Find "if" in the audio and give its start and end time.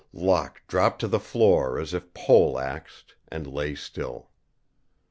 1.93-2.11